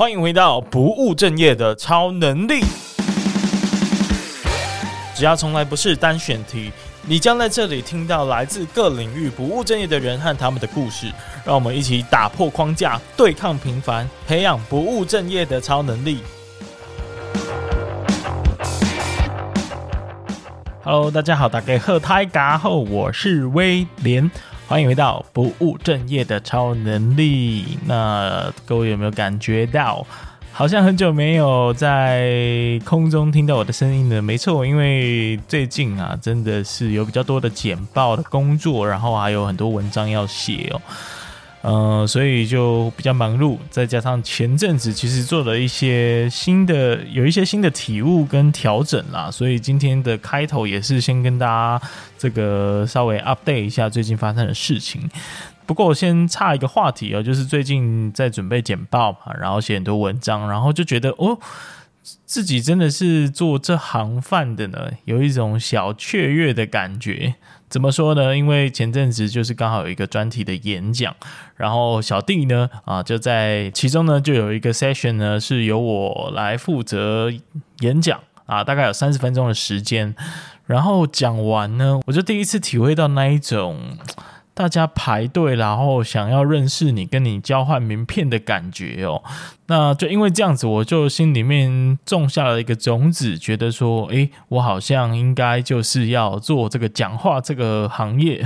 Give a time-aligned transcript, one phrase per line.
[0.00, 2.62] 欢迎回到不务正业的超能力。
[5.14, 6.72] 只要从来不是单选题，
[7.02, 11.12] 你将在这里听到来自各领域不务正业的人和他们的故事。
[11.44, 16.20] 让我们一起打破框架，对抗平凡，培养不务正业的超能力。
[20.82, 24.30] Hello，大家好，大家好，大家好，我是威廉。
[24.70, 27.76] 欢迎回到不务正业的超能力。
[27.86, 30.06] 那各位有没有感觉到，
[30.52, 34.22] 好像很久没有在空中听到我的声音了？
[34.22, 40.80] 没错，因为最近啊，真的是有比较多的简报的工作，然后还有很多文章要写哦。
[41.62, 51.80] 呃，所以就比较忙碌，再加上前阵子其实做了一些新的，有一些新的体悟跟调整啦，所以今天的开头也是先跟大家
[52.16, 55.08] 这个稍微 update 一下最近发生的事情。
[55.66, 61.38] 不过我先插一个话题哦，就是最近在准备简报嘛，然后写很多文章，然后就觉得哦。
[62.24, 67.34] 自己真的是做这行饭的呢，有一种小雀跃的感觉。
[67.68, 68.36] 怎么说呢？
[68.36, 71.14] 因为前阵子就是刚好有一个专题的演讲，
[71.56, 77.30] 然后小弟呢啊就在其中呢就有一个 session 呢是由我来负责
[77.80, 80.14] 演讲啊，大概有三十分钟的时间。
[80.66, 83.98] 然后讲完呢，我就第一次体会到那一种。
[84.52, 89.22] 大家排队，然后想要认识你，跟你交换名片的感觉哦。
[89.70, 98.44] 那就因为这样子，我就心里面种下了一个种子，觉得说，诶，我好像应该就是要做这个讲话这个行业。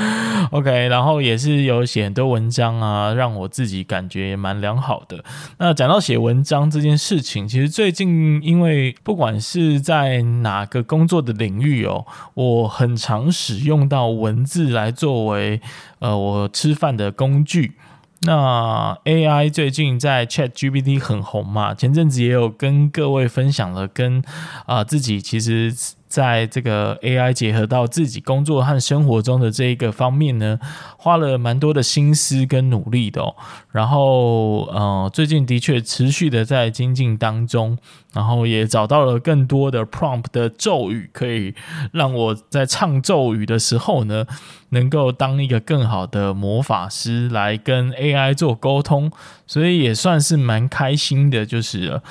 [0.50, 5.22] OK，然后也是有写很多文章啊，让我自己感觉也蛮良好的。
[5.58, 15.60] 那讲到写文章这件事情，其实最近因为不管是在哪个工作的领域哦，我很常使用到文字来作为。
[15.98, 17.74] 呃，我吃饭的工具。
[18.22, 24.22] 那 AI 最近在 ChatGPT 很红嘛，前阵子也有跟各位分享了跟，
[24.66, 25.74] 啊自己其实。
[26.12, 30.58] 在这个 AI 结合到自己工作和生活中的这一个方面呢，
[30.98, 33.22] 花了蛮多的心思跟努力的。
[33.70, 37.78] 然后，呃，最近的确持续的在精进当中，
[38.12, 41.54] 然后也找到了更多的 prompt 的咒语，可以
[41.92, 44.26] 让我在唱咒语的时候呢，
[44.68, 49.10] 能够当一个更好的魔法师来跟 AI 做沟通，
[49.46, 52.02] 所以也算是蛮开心的，就是。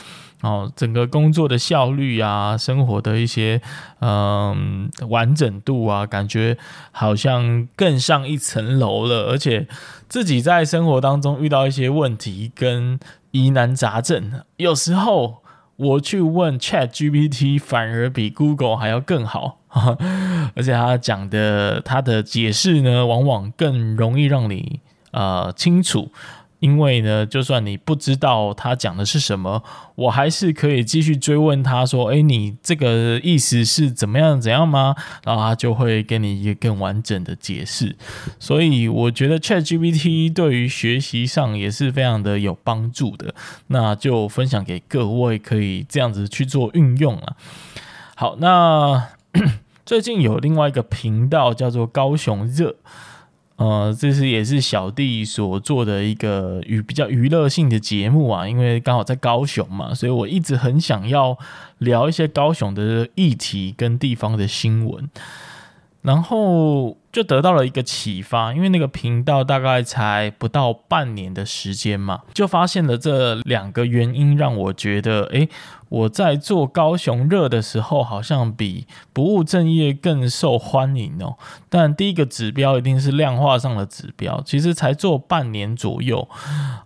[0.41, 3.62] 哦，整个工作的效率啊，生活的一些
[4.00, 6.57] 嗯完整度啊，感觉
[6.91, 9.30] 好像更上一层楼了。
[9.30, 9.68] 而且
[10.09, 13.00] 自己在生活当中遇到一些问题跟
[13.31, 15.44] 疑难杂症，有时候
[15.75, 19.59] 我去问 ChatGPT，反而比 Google 还要更好。
[20.53, 24.81] 而且他讲的他的解释呢，往往更容易让你
[25.12, 26.12] 呃清楚。
[26.62, 29.64] 因为呢，就算你不知道他讲的是什么，
[29.96, 34.96] 我还是可以继续追问他说：“诶，你这个意思是怎么样怎样吗？”
[35.26, 37.96] 然后他就会给你一个更完整的解释。
[38.40, 43.34] 所以我觉得 ChatGPT 对于学习上也是非常的有帮助的。
[43.68, 47.36] 那就分享给各位，可以这样子去做运用了。
[48.16, 49.10] 好，那
[49.84, 52.76] 最近有另外一个频道叫做高雄热。
[53.62, 61.38] 呃，这是也是小弟所做的一个娱比较娱乐性的节目啊，因为刚好在高雄嘛，所以我一直很想要
[61.78, 65.08] 聊一些高雄的议题跟地方的新闻。
[66.02, 75.50] 然后就得到了一个启发，因为那个频道大概才不到半年的时间嘛，就发现了这两个原因，让我觉得，诶，
[75.90, 81.36] 我在做高雄热的时候，好像比不务正业更受欢迎哦。
[81.69, 86.28] 但第一个指标一定是量化上的指标，其实才做半年左右，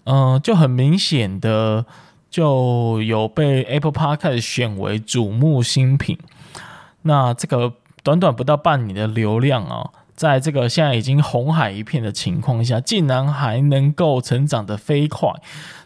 [0.06, 1.86] 嗯、就很明显的
[2.32, 6.18] 就有被 Apple Podcast 选为瞩目新品。
[7.04, 7.74] 那这个。
[8.04, 15.30] 短短不到半年的流量啊，在这个现在已经红海一片的情况下，竟然还能够成长的飞快。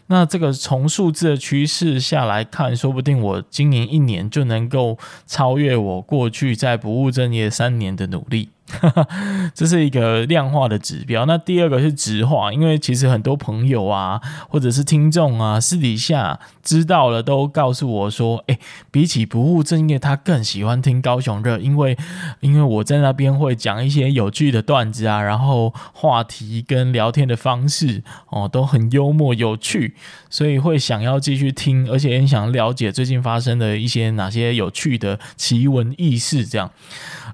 [0.06, 8.48] 那这个从数字的趋势下来看，说不定我今年一年就能够超越我过去在不务正业三年的努力。
[9.54, 11.26] 这是一个量化的指标。
[11.26, 18.58] 那第二个是质化，因为其实很多朋友啊，或者是听众啊，私底下知道了都告诉我说，诶，
[18.90, 21.96] 比起不务正业，他更喜欢听高雄热，因为
[22.40, 29.94] 因为我在那边会讲一些有趣的段子啊，然后话题跟聊天的方式哦都很幽默有趣，
[30.28, 36.70] 所以会想要继续听，而且也想了解最近发生的一些哪些有趣的奇闻异事这样。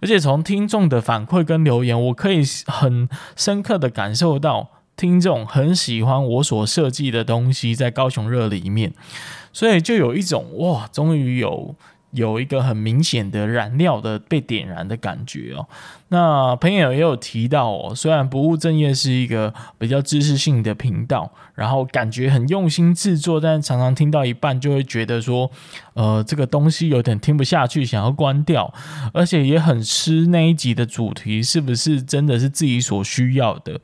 [0.00, 8.92] 而且从听众的反馈跟留言，我可以很深刻的感受到听众很喜欢我所设计的东西在高雄热里面，
[9.52, 11.74] 所以就有一种哇，终于有
[12.12, 15.68] 有一个很明显的燃料的被点燃的感觉哦。
[16.08, 25.50] 那朋友也有提到哦，虽然不务正业是一个比较知识性的频道，然后感觉很用心制作，但常常听到一半就会觉得说，
[25.94, 28.72] 呃，这个东西有点听不下去，想要关掉，
[29.12, 33.80] 而且也很吃那一集的主题是不是真的是自己所需要的。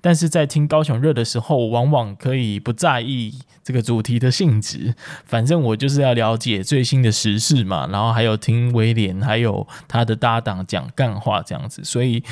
[0.00, 4.94] 但是在听高雄热的时候，往往可以不在意这个主题的性质，
[5.26, 11.57] 反正我就是要了解最新的时事嘛，然后还有听威廉还有他的搭档讲干话这样。
[11.58, 12.22] 样子，所以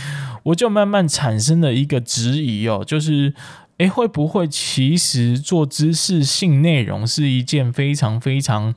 [0.45, 3.35] 我就慢慢产生了一个质疑哦，就是，
[3.79, 8.75] 诶，会不会其实做知识性内容是一件非常非常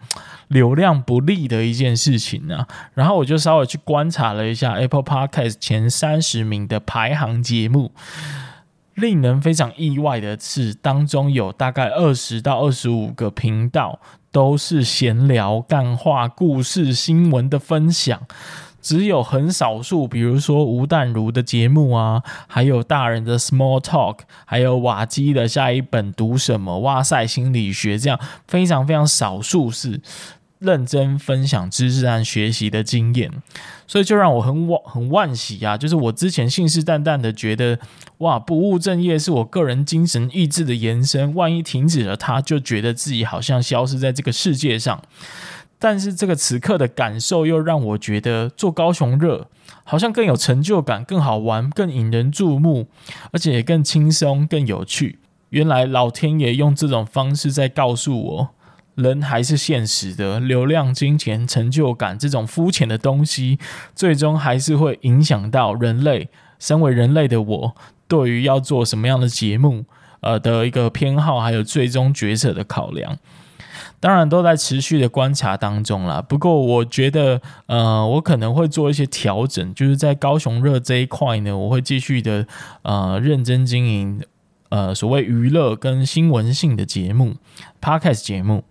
[0.47, 2.65] 流量不利的一件事情呢？
[2.93, 7.91] 然后我就稍微去观察了一下 Apple Podcast 前三十名的排行节目，
[8.95, 18.21] 令人非常意外的是，当中有大概二十到二十五个频道都是闲聊、干话、故事、新闻的分享。
[18.81, 26.79] 只有很少数，比如说吴淡如的节目啊，还有大人的 Small Talk，还有瓦基的下一本读什么？
[26.79, 30.01] 哇塞心理学这样非常非常少数是
[30.59, 33.31] 认真分享知识和学习的经验，
[33.87, 35.77] 所以就让我很惋很惋惜啊！
[35.77, 37.79] 就是我之前信誓旦旦的觉得，
[38.17, 45.01] 哇，不务正业是我个人精神意志的延伸，万一停止了它，就觉得自己好像消失在这个世界上。
[45.79, 49.47] 但是这个此刻的感受又让我觉得做高雄热
[49.85, 52.87] 好像更有成就感、更好玩、更引人注目，
[53.31, 55.19] 而且也更轻松、更有趣。
[55.49, 58.49] 原来老天爷用这种方式在告诉我，
[58.95, 63.57] 人还是现实的，流量、金钱、成就感这种肤浅的东西，
[63.95, 66.29] 最终还是会影响到人类。
[66.59, 67.75] 身为人类的我，
[68.07, 69.85] 对于要做什么样的节目，
[70.19, 73.17] 呃的一个偏好，还有最终决策的考量。
[73.99, 76.21] 当然都在持续的观察当中啦。
[76.21, 82.47] 不过我觉得，呃，我可能会做一些调整，就是在高雄热这一块呢，我会继续的
[82.81, 84.21] 呃认真经营
[84.69, 87.35] 呃所谓娱乐跟新闻性的节目
[87.81, 88.63] ，Podcast 节目。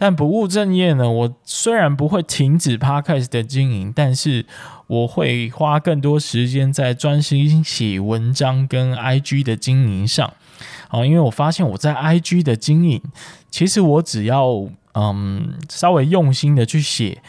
[0.00, 4.46] 但不务正业呢，我虽然不会停止 Podcast 的经营，但是
[4.86, 10.32] 我会花更多时间在专心写文章跟 IG 的经营上。
[10.88, 13.02] 好，因为我发现我在 IG 的经营，
[13.50, 17.20] 其实我只要嗯稍微用心的去写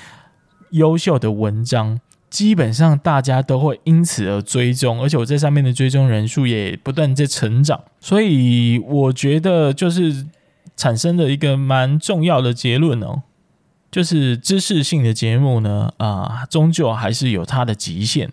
[0.70, 2.00] 优秀的文章，
[2.30, 10.28] 基本上大家都会因此而追踪，而且我在上面的追踪人数也不断在成长，所以我觉得就是
[10.80, 13.24] 产生了一个蛮重要的结论哦，
[13.92, 18.32] 就是知识性的节目呢，啊，终究还是有它的极限。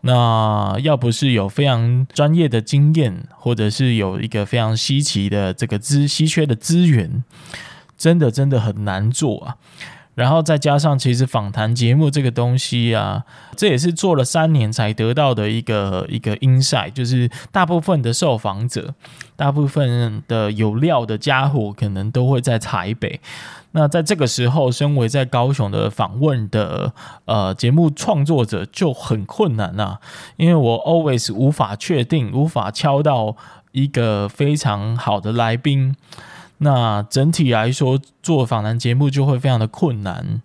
[0.00, 7.22] 那要不是有非常专业的经验，或者是有一个非常稀奇的这个资稀缺的资源，
[7.98, 9.56] 真的真的很难做啊。
[10.14, 13.24] 然后再加上其实访谈节目这个东西啊，
[13.56, 18.94] 这也是做了三年才得到的一个一个 insight，就是大部分的受访者，
[19.36, 23.20] 大部分的有料的家伙，可能都会在台北。
[23.72, 26.92] 那在这个时候，身为在高雄的访问的
[27.24, 30.00] 呃节目创作者就很困难呐、啊，
[30.36, 33.34] 因为我 always 无法确定，无法敲到
[33.72, 35.96] 一个非常好的来宾。
[36.64, 40.42] 那整体来说，做访谈节目就会非常的困难。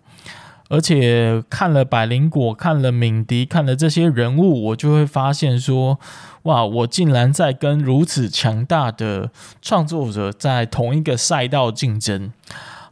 [0.68, 5.98] 而且看了百灵果，看了敏迪，看了这些人物，我就会发现说，
[6.42, 12.32] 哇，我竟然在跟如此强大的创作者在同一个赛道竞争。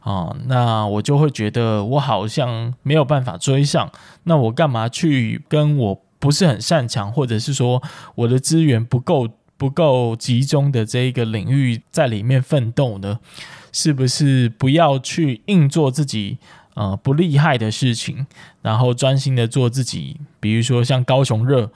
[0.01, 3.89] 啊、那我就会觉得我好像没有办法追上。
[4.23, 7.81] 那我干嘛去跟我不是很擅长，或者是说
[8.15, 9.27] 我的资源不够
[9.59, 13.19] 不够集中的这一个领域在里面奋斗呢？
[13.71, 16.39] 是不是不要去硬做自己
[16.73, 18.25] 呃不厉害的事情，
[18.63, 20.17] 然后专心的做自己？
[20.39, 21.69] 比如说像高雄热。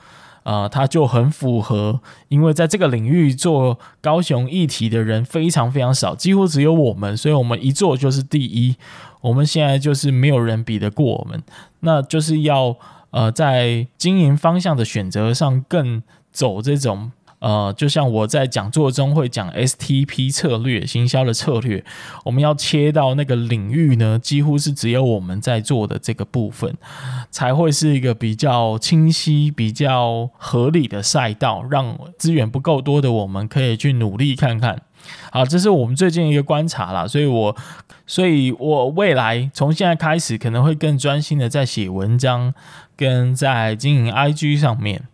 [0.44, 8.76] 啊、它就很符合，因为在这个领域做高雄议题的人非常非常少，几乎只有我们，所以我们一做就是第一。
[9.22, 11.42] 我们现在就是没有人比得过我们，
[11.80, 12.76] 那就是要
[13.12, 17.14] 呃，在经营方向的选择上更走这种。
[17.44, 21.84] 呃，就像我在讲座中会讲 STP 策略，行销的策略，
[22.24, 26.74] 我们要切到那个领域呢，几乎是只有我们在做的这个部分，
[27.30, 34.82] 才会是一个比较清晰、比较合理的赛道，让资源不够多的我们可以去努力看看。
[35.30, 37.54] 好，这是我们最近一个观察啦，所以我，
[38.08, 42.54] 所以我未来从现在开始可能会更专心的在写文章，
[42.96, 45.10] 跟在经营 IG 上面。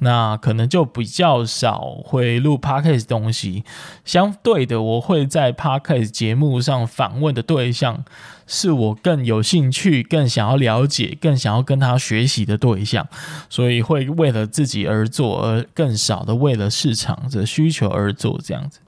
[0.00, 3.64] 那可能就比较少会录 podcast 东西，
[4.04, 8.04] 相对的，我会在 podcast 节目上访问的对象，
[8.46, 13.06] 是我更有兴趣、更想要了解、更想要跟他学习的对象，
[13.48, 18.80] 所以会为了自己而做，而更少的为了市场的需求而做这样子。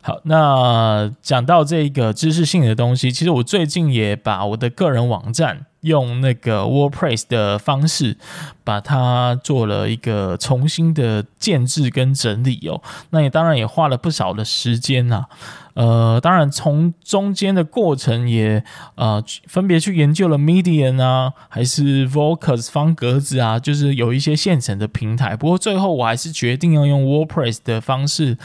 [0.00, 5.66] 好，那讲到这个知识性的东西，其实我最近也把我的个人网站。
[5.82, 8.16] 用那个 WordPress 的方式，
[8.64, 12.82] 把它做了一个重新的建制跟整理哦。
[13.10, 15.26] 那也当然也花了不少的时间呐。
[15.74, 18.62] 呃，当然从中间的过程也
[18.94, 25.34] 呃分别去研究了 Medium 啊，还是 Vocus 方格子啊，就是有一些现成的平台。
[25.34, 28.36] 不过最后我还是决定要用 WordPress 的方式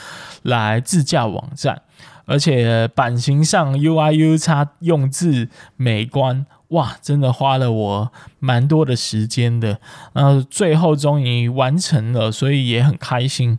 [0.44, 1.82] 来自架网站，
[2.26, 6.46] 而且版型上 UI、UX 用字美观。
[6.70, 9.80] 哇，真的花了我蛮多的时间的，
[10.14, 13.58] 那最后终于完成了，所以也很开心。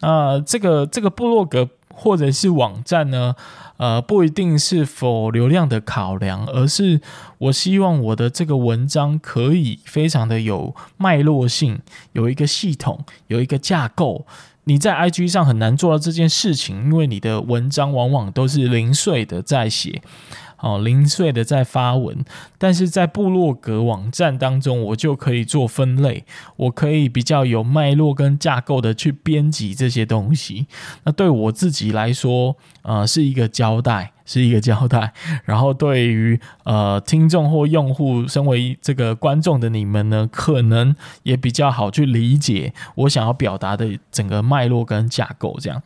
[0.00, 3.34] 啊，这个这个部落格或者是网站呢，
[3.78, 7.00] 呃，不一定是否流量的考量，而是
[7.38, 11.80] 我希望我的这个文章可以非常的有脉络性，
[12.12, 14.26] 有一个系统，有一个架构。
[14.66, 20.00] 你在 IG 上很难做到这件事情，因为你的文章往往都是零碎的在写。
[20.64, 22.24] 哦，零碎的在发文，
[22.56, 26.24] 但是在部落格网站当中，我就可以做分类，
[26.56, 30.66] 我可以比较有脉络跟架构的去编辑这些东西。
[31.04, 35.12] 那对我自己来说，呃，是一个交代，是一个交代。
[35.44, 45.82] 然后对于呃听众或用户，身为这个观众的你们呢，可能也比较好去理解我想要表达的整个脉络跟架构这样。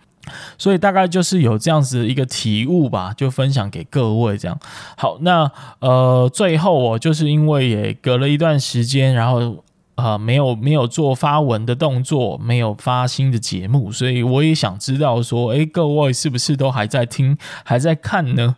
[0.56, 4.58] 所以大概就是有这样子一个体悟吧，就分享给各位这样。
[4.96, 9.64] 好，那呃，最后我就是因为也隔了一段时间，然后。
[9.98, 18.54] 啊、呃，没有没有做发文的动作，没有发新的节目，所以我也想知道说，诶，各位是不是都还在听，还在看呢？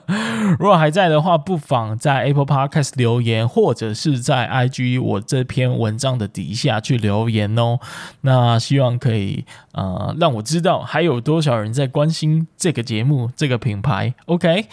[0.60, 7.78] 如果还在的话，不妨在 Apple Podcast 留言，或者是在 IG 我这篇文章的底下去留言哦。
[8.20, 14.12] 那希望可以呃让我知道还有多少人在关心这个节目，这个品牌。
[14.26, 14.66] OK，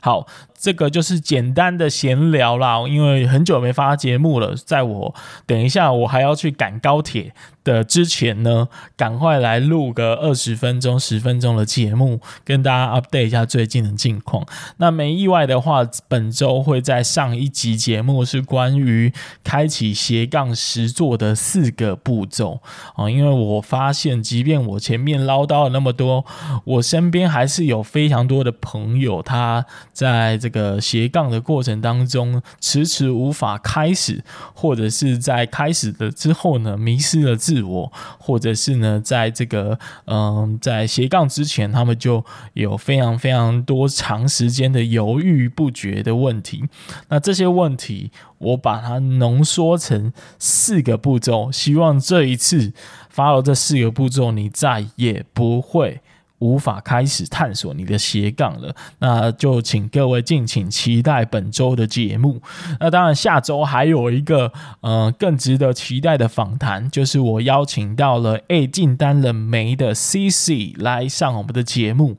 [0.00, 0.28] 好。
[0.64, 14.46] 这个就是简单的闲聊啦，因为很久没发节目了，在我等一下我还要去赶高铁的之前呢，赶快来录个二十分钟、十分钟的节目，跟大家 update 一下最近的近况。
[14.76, 19.10] 那没意外的话，本周会在上一集节目是关于
[19.42, 22.60] 开启斜杠实作的四个步骤
[22.96, 26.26] 啊，因为我发现，即便我前面唠叨了那么多，
[26.64, 34.22] 我身边还是有非常多的朋友，他在这个斜杠的过程当中迟迟无法开始，
[34.54, 37.53] 或者是在开始的之后呢，迷失了自。
[37.54, 46.64] 自我，或者是呢，在这个嗯，在斜杠之前，他们就有非常非常多长时间的犹豫不决的问题。
[47.10, 52.72] 那这些问题，我把它浓缩成四个步骤，希望这一次
[53.08, 56.00] 发了这四个步骤，你再也不会。
[56.44, 62.42] 无法开始探索你的斜杠了，那就请各位敬请期待本周的节目。
[62.78, 72.18] 那当然，下周还有一个呃更值得期待的访谈，就是我邀请到了 A 进单了没的 CC 来上我们的节目。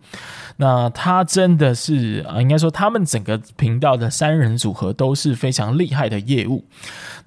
[0.57, 6.65] 那他真的是啊，应该说他们整个频道的三人组合都是非常厉害的业务。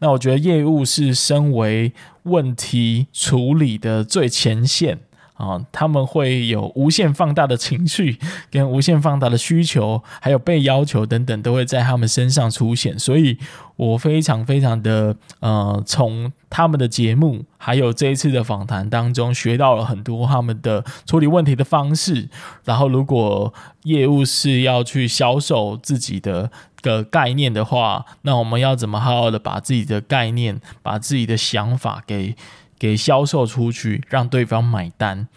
[0.01, 1.93] 那我觉得业务是身为
[2.25, 4.99] 问题处理的最前线。
[5.39, 8.19] 啊，他们会有无限放大的情绪，
[8.51, 12.99] 跟无限放大的需求，还有被要求等等，都会在他们身上出现。
[12.99, 13.39] 所以
[13.77, 22.29] 我非常非常的呃，从他们的节目，还有这一次的访谈当中，学到了很多他们的处理问题的方式。
[22.65, 23.55] 然后，如果
[23.85, 26.51] 业务是要去销售自己的
[26.83, 32.35] 个概念的话，那我们要怎么好好的把自己的概念，把自己的想法给。
[32.79, 35.29] 给销售出去，让对方买单。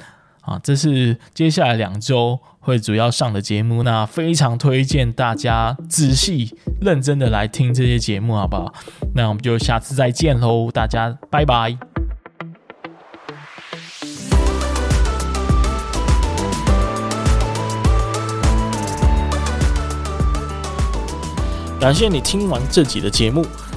[0.42, 8.74] 啊，这是接下来两周会主要上的节目，那非常推荐大家仔细认真的来听这些节目，好不好？
[9.14, 11.78] 那我们就下次再见喽，大家拜拜。
[21.80, 23.46] 感谢你听完这集的节目。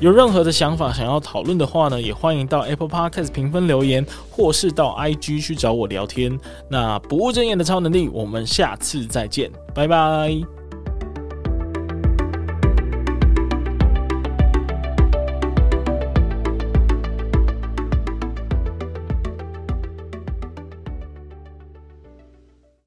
[0.00, 6.38] 有任何的想法想要讨论的话呢，也欢迎到 Apple Podcast 评分留言，或是到 IG 去找我聊天。
[6.68, 10.53] 那不务正业的超能力，我们下次再见，拜拜。